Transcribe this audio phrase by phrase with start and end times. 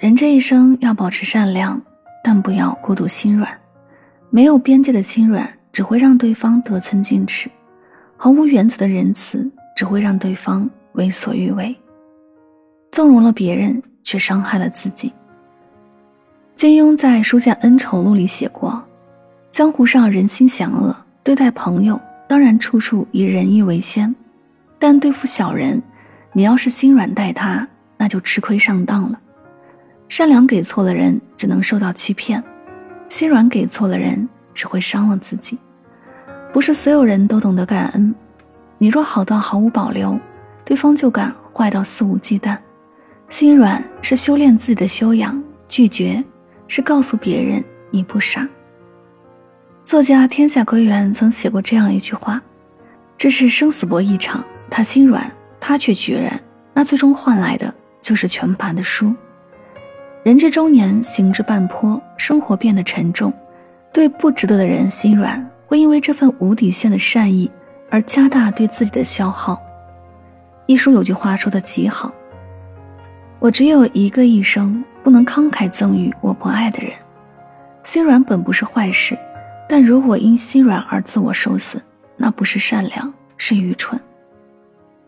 [0.00, 1.78] 人这一生要保持善良，
[2.24, 3.46] 但不要过度心软。
[4.30, 7.50] 没有边界的心软，只会让对方得寸进尺；
[8.16, 9.46] 毫无原则的仁慈，
[9.76, 11.76] 只会让对方为所欲为。
[12.90, 15.12] 纵容了别人，却伤害了自己。
[16.56, 18.82] 金庸在《书剑恩仇录》里写过
[19.52, 24.14] ：“江湖上人心险恶，对待朋友当然处处以仁义为先，
[24.78, 25.78] 但对付小人，
[26.32, 29.20] 你要是心软待他，那就吃亏上当了。
[30.10, 32.42] 善良给错了人，只能受到欺骗；
[33.08, 35.56] 心软给错了人，只会伤了自己。
[36.52, 38.12] 不是所有人都懂得感恩，
[38.76, 40.18] 你若好到毫无保留，
[40.64, 42.58] 对方就敢坏到肆无忌惮。
[43.28, 46.22] 心软是修炼自己的修养，拒绝。”
[46.66, 48.48] 是告诉别人你不傻。
[49.82, 52.40] 作家天下归元曾写过这样一句话
[53.18, 56.40] ：“这是生死搏一场，他心软，他却决然，
[56.72, 59.12] 那最终换来的就是全盘的输。”
[60.22, 63.32] 人至中年，行至半坡，生活变得沉重，
[63.92, 67.50] 对不值得的人心软，会因为这份无底线的善意
[67.90, 69.60] 而加大对自己的消耗。
[70.66, 72.12] 一书有句话说的极好
[73.40, 76.92] ：“我只有一个一生。”不能慷慨赠予我不爱的人，
[77.82, 79.18] 心软本不是坏事，
[79.66, 81.82] 但如果因心软而自我受损，
[82.18, 83.98] 那不是善良，是愚蠢；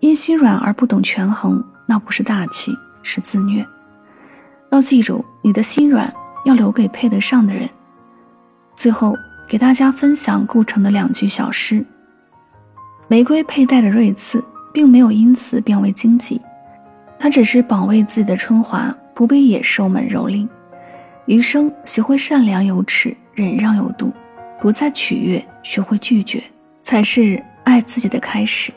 [0.00, 3.62] 因心软而不懂权衡，那不是大气，是自虐。
[4.74, 6.12] 要记住，你的心软
[6.44, 7.70] 要留给配得上的人。
[8.74, 9.16] 最后，
[9.46, 11.86] 给大家分享顾城的两句小诗：
[13.06, 16.40] 玫瑰佩戴的锐刺，并没有因此变为荆棘，
[17.20, 18.92] 它只是保卫自己的春华。
[19.14, 20.48] 不被野兽们蹂躏，
[21.26, 24.12] 余生学会善良有尺，忍让有度，
[24.60, 26.42] 不再取悦，学会拒绝，
[26.82, 28.72] 才是爱自己的开始。